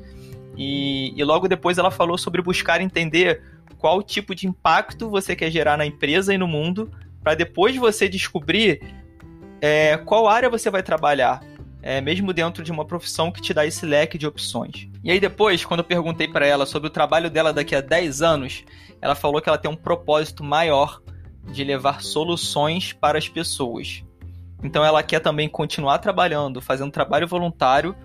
[0.58, 3.42] E, e logo depois ela falou sobre buscar entender
[3.80, 6.92] qual tipo de impacto você quer gerar na empresa e no mundo,
[7.24, 8.82] para depois você descobrir
[9.62, 11.42] é, qual área você vai trabalhar,
[11.82, 14.88] é, mesmo dentro de uma profissão que te dá esse leque de opções.
[15.02, 18.22] E aí depois, quando eu perguntei para ela sobre o trabalho dela daqui a 10
[18.22, 18.66] anos,
[19.02, 21.02] ela falou que ela tem um propósito maior
[21.52, 24.04] de levar soluções para as pessoas.
[24.62, 27.96] Então ela quer também continuar trabalhando, fazendo trabalho voluntário,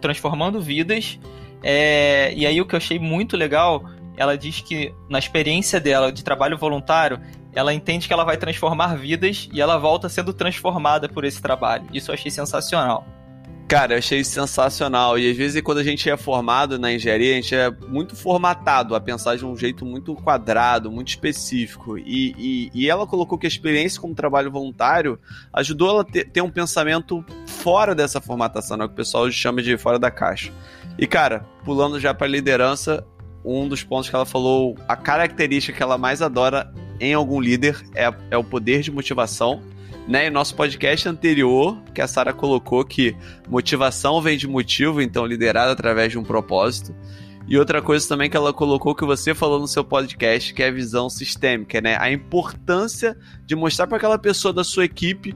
[0.00, 1.18] transformando vidas.
[1.62, 3.84] É, e aí o que eu achei muito legal
[4.18, 7.20] ela diz que na experiência dela de trabalho voluntário,
[7.54, 11.86] ela entende que ela vai transformar vidas e ela volta sendo transformada por esse trabalho.
[11.92, 13.06] Isso eu achei sensacional.
[13.68, 15.18] Cara, eu achei sensacional.
[15.18, 18.94] E às vezes, quando a gente é formado na engenharia, a gente é muito formatado
[18.94, 21.98] a pensar de um jeito muito quadrado, muito específico.
[21.98, 25.20] E, e, e ela colocou que a experiência como trabalho voluntário
[25.52, 28.84] ajudou ela a ter, ter um pensamento fora dessa formatação, né?
[28.84, 30.50] o que o pessoal chama de fora da caixa.
[30.98, 33.06] E, cara, pulando já para liderança,
[33.56, 37.82] um dos pontos que ela falou, a característica que ela mais adora em algum líder
[37.94, 39.62] é, é o poder de motivação.
[40.06, 43.14] Né, em nosso podcast anterior, que a Sara colocou que
[43.46, 46.94] motivação vem de motivo, então liderado através de um propósito.
[47.46, 50.68] E outra coisa também que ela colocou que você falou no seu podcast, que é
[50.68, 51.98] a visão sistêmica, né?
[52.00, 55.34] A importância de mostrar para aquela pessoa da sua equipe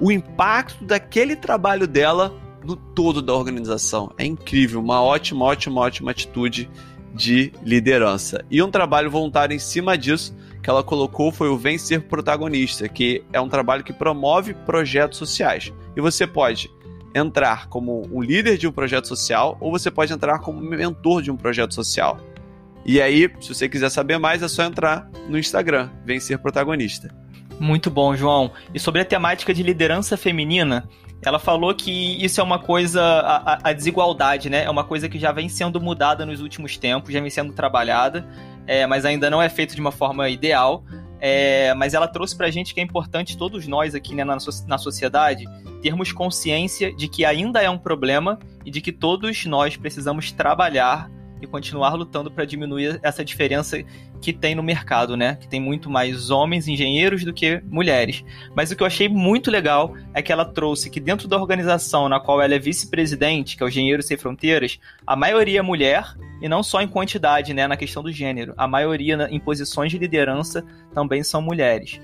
[0.00, 4.12] o impacto daquele trabalho dela no todo da organização.
[4.18, 6.68] É incrível, uma ótima, ótima, ótima atitude
[7.14, 8.44] de liderança.
[8.50, 13.22] E um trabalho voluntário em cima disso que ela colocou foi o Vencer Protagonista, que
[13.32, 15.72] é um trabalho que promove projetos sociais.
[15.94, 16.70] E você pode
[17.14, 21.30] entrar como um líder de um projeto social ou você pode entrar como mentor de
[21.30, 22.18] um projeto social.
[22.84, 27.14] E aí, se você quiser saber mais, é só entrar no Instagram, Vencer Protagonista.
[27.60, 28.50] Muito bom, João.
[28.74, 30.88] E sobre a temática de liderança feminina,
[31.22, 34.64] ela falou que isso é uma coisa, a, a, desigualdade, né?
[34.64, 38.26] É uma coisa que já vem sendo mudada nos últimos tempos, já vem sendo trabalhada,
[38.66, 40.84] é, mas ainda não é feito de uma forma ideal.
[41.20, 44.76] É, mas ela trouxe pra gente que é importante todos nós aqui né, na, na
[44.76, 45.44] sociedade
[45.80, 51.10] termos consciência de que ainda é um problema e de que todos nós precisamos trabalhar
[51.44, 53.82] e continuar lutando para diminuir essa diferença
[54.20, 55.36] que tem no mercado, né?
[55.36, 58.24] Que tem muito mais homens engenheiros do que mulheres.
[58.54, 62.08] Mas o que eu achei muito legal é que ela trouxe que dentro da organização
[62.08, 66.14] na qual ela é vice-presidente, que é o Engenheiros Sem Fronteiras, a maioria é mulher
[66.40, 68.54] e não só em quantidade, né, na questão do gênero.
[68.56, 72.00] A maioria em posições de liderança também são mulheres.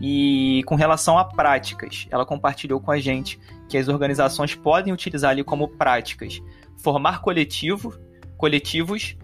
[0.00, 5.32] E com relação a práticas, ela compartilhou com a gente que as organizações podem utilizar
[5.32, 6.40] ali como práticas
[6.78, 7.98] formar coletivo,
[8.38, 9.14] coletivos.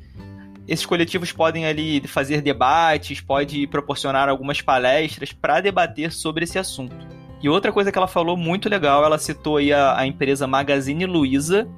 [0.68, 6.96] Esses coletivos podem ali fazer debates, pode proporcionar algumas palestras para debater sobre esse assunto.
[7.42, 11.06] E outra coisa que ela falou muito legal, ela citou aí a, a empresa Magazine
[11.06, 11.68] Luiza,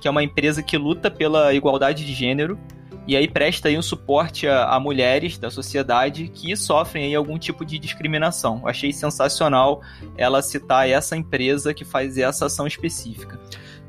[0.00, 2.58] que é uma empresa que luta pela igualdade de gênero
[3.08, 7.38] e aí presta aí um suporte a, a, mulheres da sociedade que sofrem aí algum
[7.38, 8.60] tipo de discriminação.
[8.62, 9.80] Eu achei sensacional
[10.14, 13.40] ela citar essa empresa que faz essa ação específica.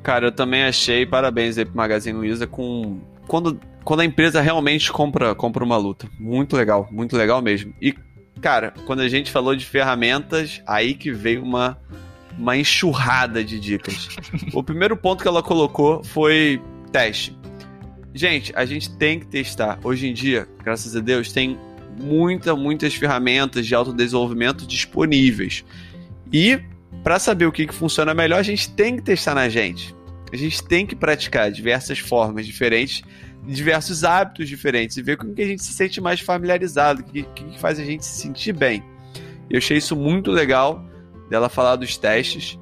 [0.02, 4.92] Cara, eu também achei, parabéns aí pro Magazine Luiza com quando, quando a empresa realmente
[4.92, 6.10] compra, compra uma luta.
[6.20, 7.74] Muito legal, muito legal mesmo.
[7.82, 7.94] E
[8.42, 11.78] cara, quando a gente falou de ferramentas, aí que veio uma,
[12.38, 14.10] uma enxurrada de dicas.
[14.54, 17.38] o primeiro ponto que ela colocou foi teste.
[18.14, 19.80] Gente, a gente tem que testar.
[19.84, 21.58] Hoje em dia, graças a Deus, tem
[22.02, 25.64] muita, muitas ferramentas de autodesenvolvimento disponíveis.
[26.32, 26.60] E
[27.04, 29.96] para saber o que, que funciona melhor, a gente tem que testar na gente.
[30.32, 33.02] A gente tem que praticar diversas formas diferentes,
[33.44, 37.24] diversos hábitos diferentes e ver com que a gente se sente mais familiarizado, o que,
[37.24, 38.84] que faz a gente se sentir bem.
[39.50, 40.86] Eu achei isso muito legal
[41.30, 42.60] dela falar dos testes.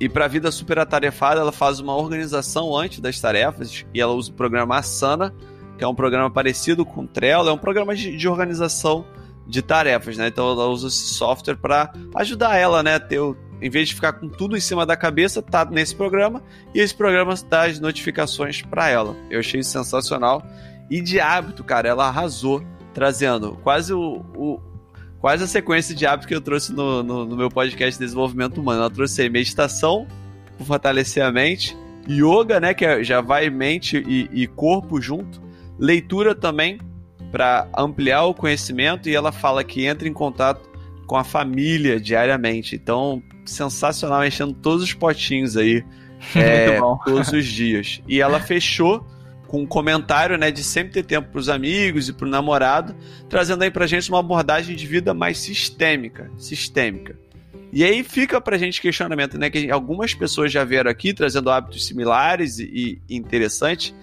[0.00, 4.12] E para a vida super atarefada, ela faz uma organização antes das tarefas e ela
[4.12, 5.34] usa o programa Asana,
[5.76, 9.04] que é um programa parecido com o Trello, é um programa de, de organização
[9.48, 10.28] de tarefas, né?
[10.28, 13.18] Então ela usa esse software para ajudar ela, né, a ter
[13.60, 16.42] em vez de ficar com tudo em cima da cabeça, tá nesse programa
[16.74, 19.16] e esse programa dá as notificações para ela.
[19.30, 20.44] Eu achei sensacional.
[20.90, 22.62] E de hábito, cara, ela arrasou,
[22.94, 24.60] trazendo quase o, o
[25.20, 28.58] quase a sequência de hábitos que eu trouxe no, no, no, meu podcast de desenvolvimento
[28.58, 28.80] humano.
[28.80, 30.06] Ela trouxe aí meditação,
[30.64, 31.76] fortalecer a mente,
[32.08, 35.42] yoga, né, que é, já vai mente e, e corpo junto,
[35.78, 36.78] leitura também,
[37.30, 40.68] para ampliar o conhecimento, e ela fala que entra em contato
[41.06, 42.76] com a família diariamente.
[42.76, 45.84] Então, sensacional, enchendo todos os potinhos aí
[46.36, 48.00] é, todos os dias.
[48.06, 49.06] E ela fechou
[49.48, 52.94] com um comentário, né, de sempre ter tempo para os amigos e para o namorado,
[53.28, 57.18] trazendo aí para gente uma abordagem de vida mais sistêmica, sistêmica.
[57.72, 61.86] E aí fica para gente questionamento, né, que algumas pessoas já vieram aqui trazendo hábitos
[61.86, 63.94] similares e, e interessantes.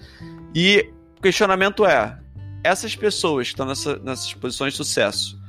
[0.53, 2.17] E o questionamento é:
[2.65, 5.39] essas pessoas que estão nessa, nessas posições de sucesso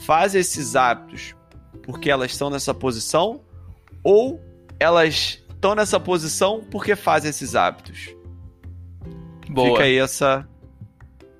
[0.00, 1.34] fazem esses hábitos
[1.82, 3.40] porque elas estão nessa posição
[4.04, 4.38] ou
[4.78, 8.14] elas estão nessa posição porque fazem esses hábitos?
[9.48, 9.70] Boa.
[9.70, 10.46] Fica aí essa,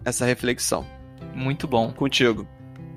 [0.03, 0.87] essa reflexão.
[1.35, 1.93] Muito bom.
[1.93, 2.49] Contigo.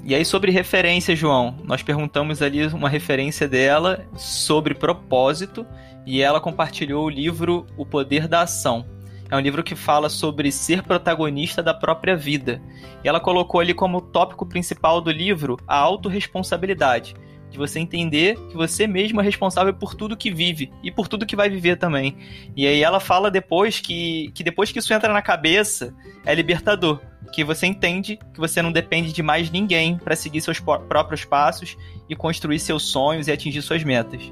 [0.03, 5.67] E aí, sobre referência, João, nós perguntamos ali uma referência dela sobre propósito
[6.05, 8.85] e ela compartilhou o livro O Poder da Ação.
[9.31, 12.61] É um livro que fala sobre ser protagonista da própria vida.
[13.01, 17.15] E ela colocou ali como tópico principal do livro a autorresponsabilidade
[17.49, 21.25] de você entender que você mesmo é responsável por tudo que vive e por tudo
[21.25, 22.17] que vai viver também.
[22.55, 25.93] E aí ela fala depois que, que depois que isso entra na cabeça,
[26.25, 27.01] é libertador.
[27.33, 31.77] Que você entende que você não depende de mais ninguém para seguir seus próprios passos
[32.09, 34.31] e construir seus sonhos e atingir suas metas.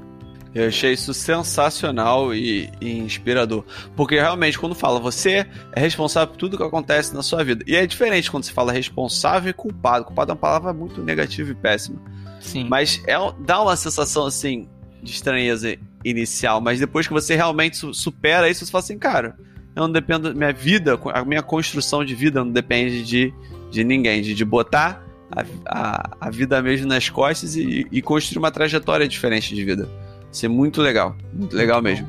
[0.54, 3.64] Eu achei isso sensacional e, e, inspirador.
[3.94, 7.64] Porque realmente, quando fala você é responsável por tudo que acontece na sua vida.
[7.66, 10.04] E é diferente quando se fala responsável e culpado.
[10.04, 12.00] Culpado é uma palavra muito negativa e péssima.
[12.40, 12.66] Sim.
[12.68, 14.68] Mas é, dá uma sensação assim
[15.00, 16.60] de estranheza inicial.
[16.60, 19.36] Mas depois que você realmente supera isso, você fala assim, cara,
[19.76, 20.34] eu não dependo.
[20.34, 23.32] Minha vida, a minha construção de vida não depende de,
[23.70, 24.20] de ninguém.
[24.20, 29.06] De, de botar a, a, a vida mesmo nas costas e, e construir uma trajetória
[29.06, 29.88] diferente de vida.
[30.32, 31.16] Isso é muito legal.
[31.32, 32.08] Muito legal mesmo.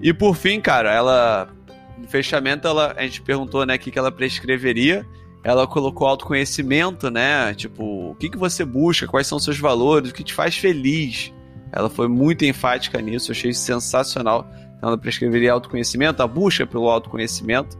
[0.00, 1.48] E por fim, cara, ela.
[1.96, 5.06] No fechamento, ela, a gente perguntou, né, o que, que ela prescreveria.
[5.44, 7.52] Ela colocou autoconhecimento, né?
[7.54, 10.56] Tipo, o que, que você busca, quais são os seus valores, o que te faz
[10.56, 11.32] feliz.
[11.72, 14.48] Ela foi muito enfática nisso, eu achei sensacional.
[14.76, 17.76] Então, ela prescreveria autoconhecimento, a busca pelo autoconhecimento.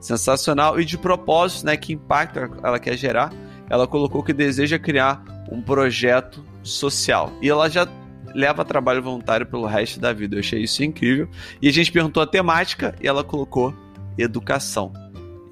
[0.00, 0.80] Sensacional.
[0.80, 1.76] E de propósito, né?
[1.76, 3.32] Que impacto ela quer gerar.
[3.68, 7.32] Ela colocou que deseja criar um projeto social.
[7.40, 7.86] E ela já
[8.34, 10.36] leva trabalho voluntário pelo resto da vida.
[10.36, 11.28] Eu achei isso incrível.
[11.60, 13.74] E a gente perguntou a temática e ela colocou
[14.18, 14.92] educação.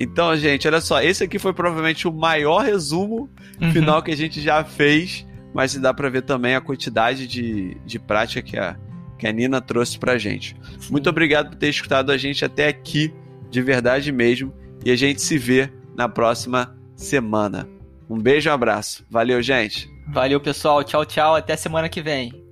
[0.00, 3.28] Então, gente, olha só, esse aqui foi provavelmente o maior resumo
[3.60, 3.72] uhum.
[3.72, 7.98] final que a gente já fez, mas dá para ver também a quantidade de, de
[7.98, 8.76] prática que a,
[9.18, 10.54] que a Nina trouxe pra gente.
[10.78, 10.92] Sim.
[10.92, 13.12] Muito obrigado por ter escutado a gente até aqui,
[13.50, 14.54] de verdade mesmo,
[14.84, 17.68] e a gente se vê na próxima semana.
[18.08, 19.04] Um beijo e um abraço.
[19.10, 19.90] Valeu, gente.
[20.08, 20.82] Valeu, pessoal.
[20.84, 21.34] Tchau, tchau.
[21.34, 22.47] Até semana que vem.